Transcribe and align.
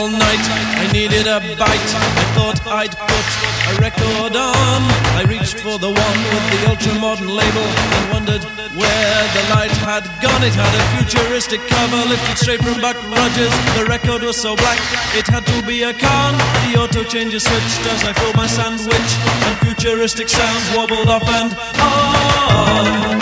all 0.00 0.08
night. 0.08 0.44
I 0.80 0.88
needed 0.92 1.26
a 1.26 1.40
bite. 1.60 1.90
I 1.92 2.24
thought 2.32 2.58
I'd 2.66 2.96
put 2.96 3.28
a 3.68 3.74
record 3.84 4.32
on. 4.32 4.80
I 5.20 5.22
reached 5.28 5.60
for 5.60 5.76
the 5.78 5.92
one 5.92 6.18
with 6.32 6.44
the 6.52 6.60
ultra 6.72 6.94
modern 6.96 7.28
label 7.28 7.66
and 7.94 8.04
wondered 8.12 8.44
where 8.80 9.20
the 9.36 9.44
light 9.52 9.76
had 9.84 10.04
gone. 10.24 10.42
It 10.42 10.56
had 10.56 10.72
a 10.72 10.82
futuristic 10.96 11.60
cover 11.68 12.00
lifted 12.08 12.38
straight 12.38 12.62
from 12.64 12.80
Buck 12.80 12.96
Rogers. 13.12 13.54
The 13.76 13.84
record 13.84 14.22
was 14.22 14.40
so 14.40 14.56
black, 14.56 14.80
it 15.12 15.26
had 15.26 15.44
to 15.44 15.58
be 15.66 15.82
a 15.82 15.92
con. 15.92 16.32
The 16.64 16.80
auto 16.80 17.04
changer 17.04 17.40
switched 17.40 17.84
as 17.92 18.00
I 18.04 18.12
filled 18.14 18.36
my 18.36 18.46
sandwich, 18.46 19.10
and 19.44 19.54
futuristic 19.60 20.28
sounds 20.30 20.64
wobbled 20.74 21.08
off 21.08 21.28
and 21.28 21.52
on. 21.76 23.19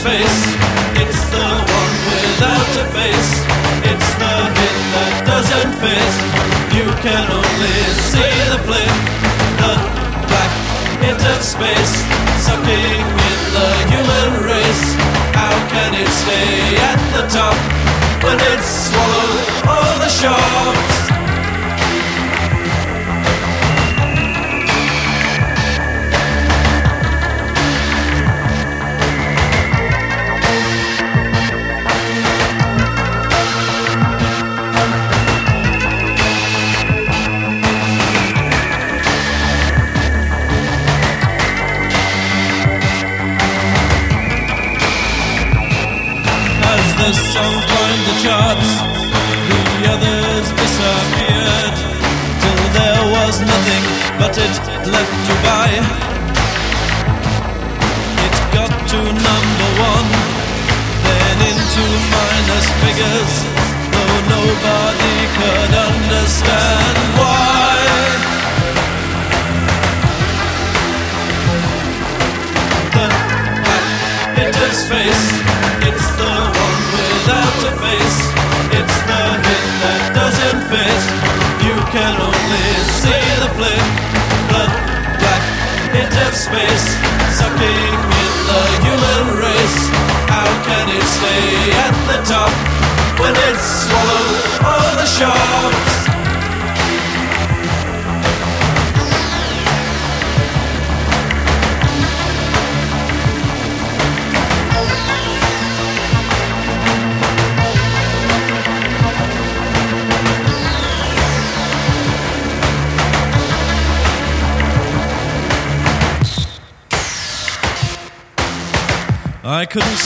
Interspace. 0.00 0.56
It's 0.96 1.22
the 1.28 1.44
one 1.44 1.94
without 2.08 2.72
a 2.80 2.86
face. 2.96 3.32
It's 3.84 4.10
the 4.16 4.34
hit 4.56 4.76
that 4.96 5.12
doesn't 5.28 5.72
fit. 5.76 6.12
You 6.72 6.88
can 7.04 7.24
only 7.28 7.76
see 8.08 8.32
the 8.48 8.60
flip. 8.64 8.96
The 9.60 9.72
black 10.24 10.52
interspace, 11.04 11.92
sucking 12.40 13.04
in 13.28 13.40
the 13.52 13.70
human 13.92 14.48
race. 14.48 14.84
How 15.36 15.52
can 15.68 15.92
it 15.94 16.08
stay 16.08 16.76
at 16.80 17.00
the 17.12 17.24
top 17.28 17.56
when 18.24 18.38
it's 18.40 18.88
swallowed 18.88 19.68
all 19.68 19.98
the 19.98 20.08
shops? 20.08 20.89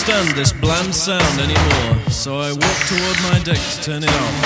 Stand 0.05 0.37
this 0.37 0.53
bland 0.53 0.95
sound 0.95 1.41
anymore, 1.41 1.97
so 2.13 2.37
I 2.37 2.53
walked 2.53 2.85
toward 2.93 3.17
my 3.33 3.41
deck 3.41 3.57
to 3.57 3.77
turn 3.81 4.05
it 4.05 4.13
off. 4.13 4.37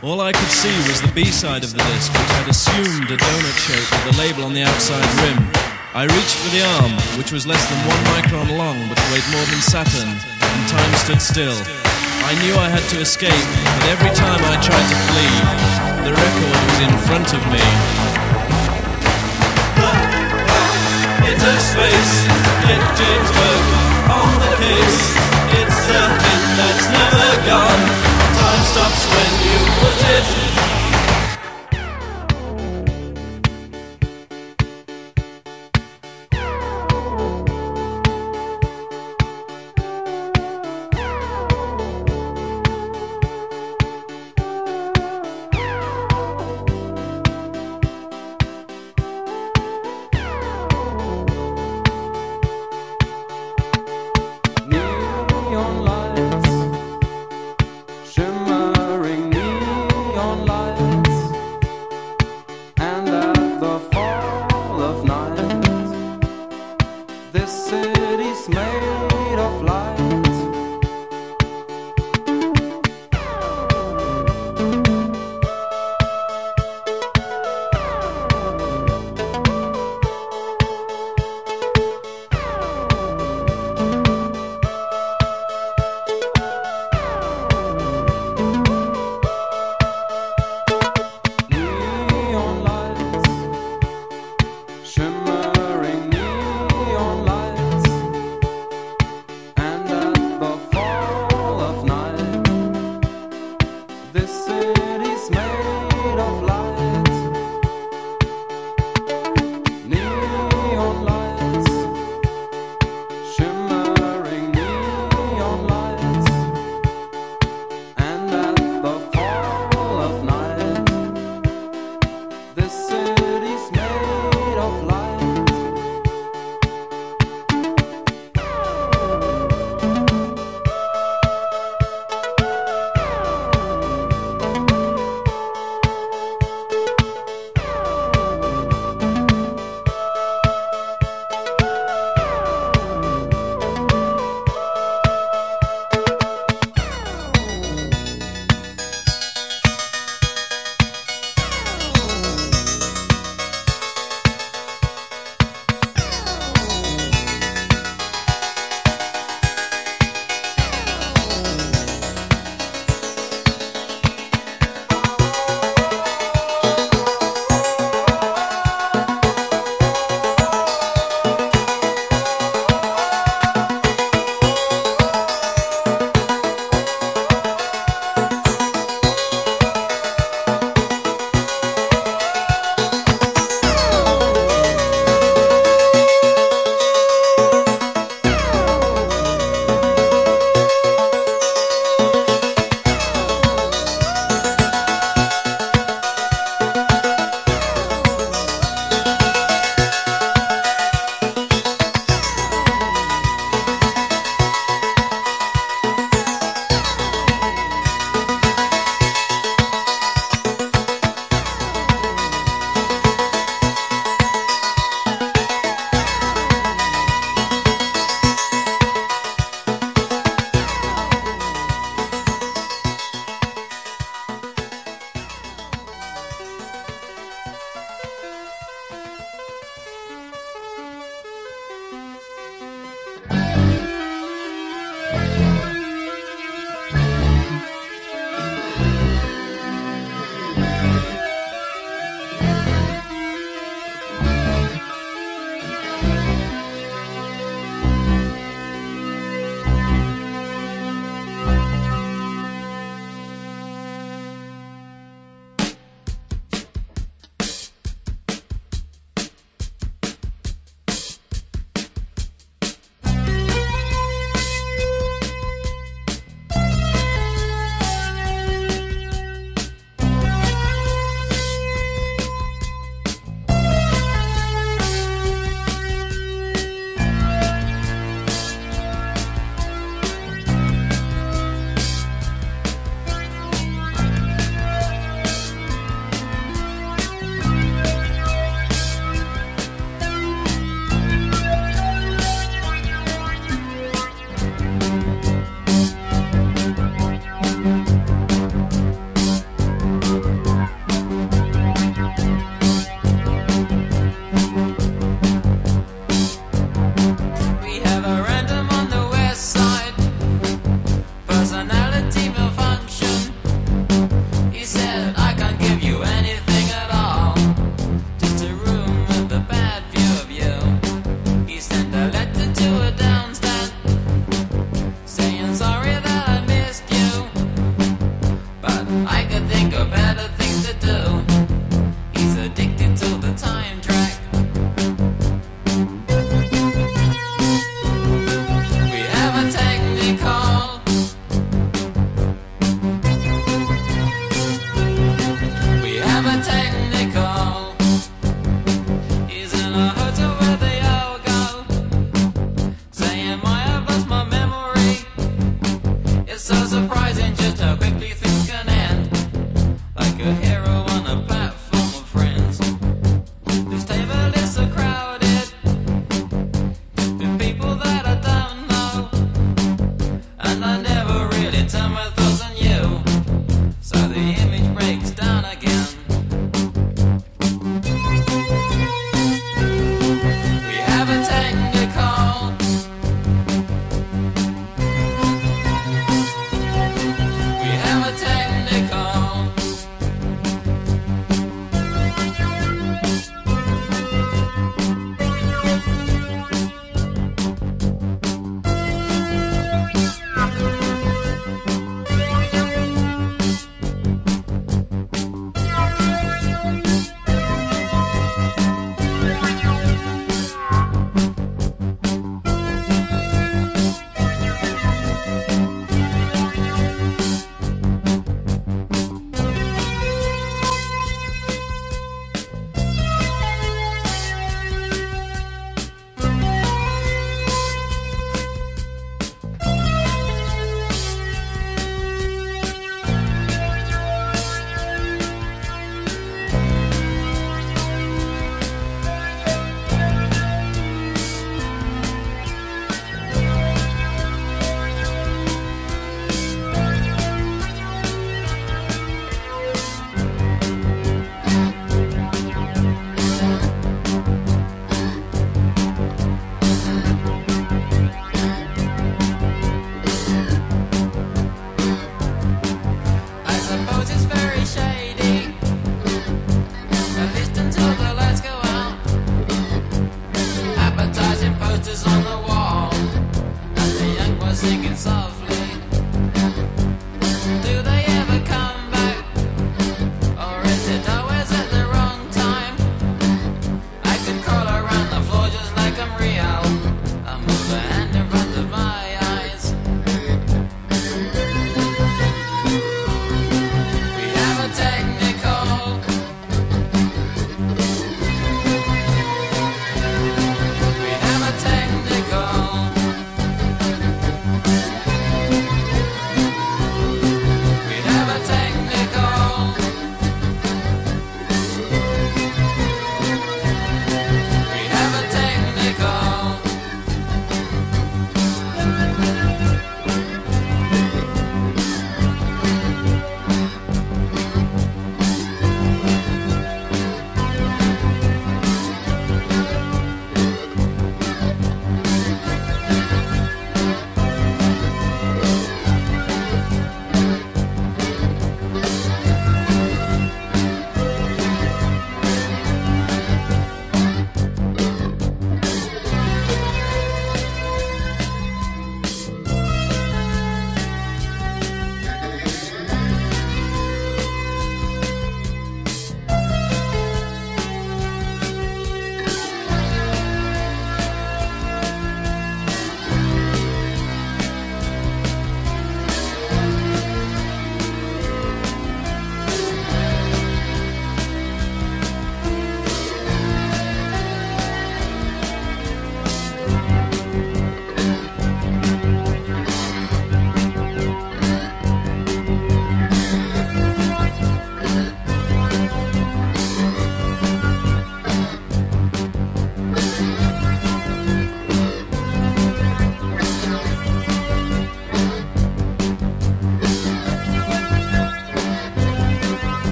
All 0.00 0.22
I 0.24 0.32
could 0.32 0.48
see 0.48 0.72
was 0.88 1.04
the 1.04 1.12
B 1.12 1.28
side 1.28 1.62
of 1.62 1.76
the 1.76 1.82
disc, 1.92 2.08
which 2.08 2.32
had 2.40 2.48
assumed 2.48 3.04
a 3.12 3.18
donut 3.20 3.58
shape 3.68 3.84
with 3.84 4.16
a 4.16 4.16
label 4.16 4.48
on 4.48 4.54
the 4.56 4.64
outside 4.64 5.04
rim. 5.20 5.44
I 5.92 6.08
reached 6.08 6.40
for 6.40 6.48
the 6.56 6.64
arm, 6.80 6.92
which 7.20 7.32
was 7.36 7.44
less 7.44 7.60
than 7.68 7.76
one 7.84 8.02
micron 8.16 8.56
long 8.56 8.80
but 8.88 8.96
weighed 9.12 9.28
more 9.28 9.44
than 9.52 9.60
Saturn, 9.60 10.08
and 10.08 10.62
time 10.72 10.92
stood 11.04 11.20
still. 11.20 11.58
I 12.24 12.32
knew 12.40 12.56
I 12.56 12.72
had 12.72 12.84
to 12.96 12.98
escape, 13.04 13.44
but 13.60 13.84
every 13.92 14.12
time 14.16 14.40
I 14.40 14.56
tried 14.56 14.88
to 14.88 14.98
flee, 15.04 15.36
the 16.08 16.16
record 16.16 16.56
was 16.64 16.78
in 16.88 16.94
front 17.04 17.28
of 17.36 17.42
me. 17.52 17.64
Interspace, 21.28 22.24
get 22.64 22.80
James 22.96 23.30
Burke 23.36 23.77
case. 24.58 25.14
It's 25.54 25.80
a 25.86 26.02
hit 26.22 26.44
that's 26.58 26.86
never 26.90 27.30
gone. 27.46 27.82
Time 28.38 28.64
stops 28.66 29.02
when 29.14 29.30
you 29.46 29.58
put 29.78 29.98
it. 30.18 30.57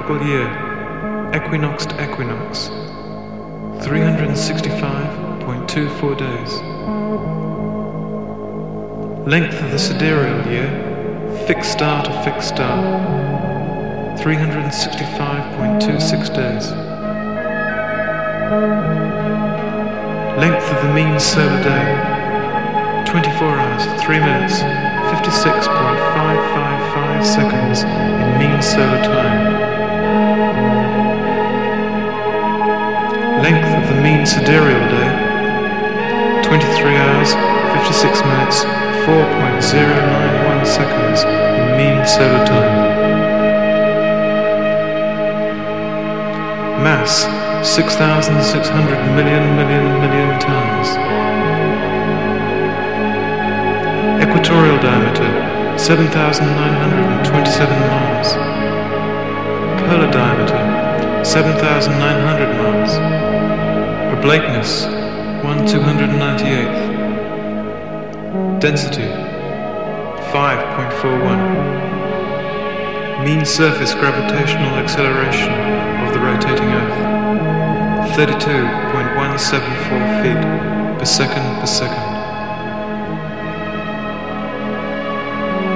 Tropical 0.03 0.27
year, 0.27 0.47
equinox 1.33 1.85
to 1.85 1.95
equinox, 2.03 2.67
365.24 3.85 6.17
days. 6.17 6.61
Length 9.25 9.61
of 9.61 9.71
the 9.71 9.79
sidereal 9.79 10.45
year, 10.47 10.69
fixed 11.47 11.71
star 11.71 12.03
to 12.03 12.11
fixed 12.23 12.49
star, 12.49 12.83
365.26 14.17 16.35
days. 16.35 16.73
Length 20.37 20.69
of 20.69 20.81
the 20.83 20.93
mean 20.93 21.17
solar 21.19 21.63
day, 21.63 21.95
24 23.05 23.47
hours, 23.47 23.85
3 24.03 24.19
minutes, 24.19 24.61
56.555 25.23 27.23
seconds 27.23 27.83
in 27.83 28.37
mean 28.37 28.61
solar 28.61 29.01
time. 29.03 29.52
Length 33.43 33.71
of 33.75 33.83
the 33.89 33.95
mean 34.01 34.25
sidereal 34.25 34.87
day, 34.89 35.11
23 36.43 36.95
hours, 36.95 37.33
56 37.75 38.23
minutes, 38.23 38.63
4.091 39.05 40.65
seconds 40.65 41.23
in 41.23 41.77
mean 41.77 42.05
solar 42.05 42.45
time. 42.45 42.91
Mass, 46.83 47.27
6,600 47.67 49.15
million 49.15 49.55
million 49.55 49.99
million 49.99 50.39
tons. 50.39 50.97
Equatorial 54.23 54.77
diameter 54.77 55.29
7,927 55.77 57.79
miles. 57.89 58.62
Polar 59.93 60.09
diameter 60.09 60.57
7,900 61.23 62.57
miles. 62.57 62.97
Oblateness 64.17 64.89
1 65.45 65.67
298th. 65.67 66.81
Density 68.59 69.05
5.41. 70.33 73.23
Mean 73.23 73.45
surface 73.45 73.93
gravitational 73.93 74.73
acceleration 74.81 75.53
of 76.01 76.09
the 76.15 76.19
rotating 76.19 76.73
Earth 76.73 76.97
32.174 78.17 80.23
feet 80.23 80.41
per 80.97 81.05
second 81.05 81.45
per 81.59 81.67
second. 81.67 82.03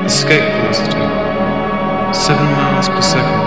Escape 0.07 0.47
velocity 0.57 1.05
7 2.13 2.45
miles 2.57 2.89
per 2.89 3.01
second. 3.03 3.46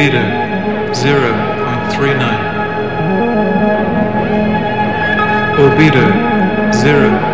Albedo 0.00 0.22
0.39. 0.92 2.24
Albedo 5.58 6.06
0.39. 6.70 7.29